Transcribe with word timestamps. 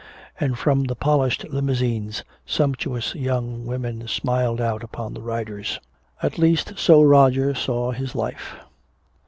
And 0.39 0.57
from 0.57 0.85
the 0.85 0.95
polished 0.95 1.47
limousines, 1.49 2.23
sumptuous 2.43 3.13
young 3.13 3.67
women 3.67 4.07
smiled 4.07 4.59
out 4.59 4.81
upon 4.83 5.13
the 5.13 5.21
riders. 5.21 5.79
At 6.23 6.39
least 6.39 6.79
so 6.79 7.03
Roger 7.03 7.53
saw 7.53 7.91
this 7.91 8.15
life. 8.15 8.55